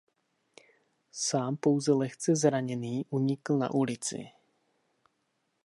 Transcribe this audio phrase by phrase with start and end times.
[1.11, 4.31] Sám pouze lehce zraněný unikl na ulici.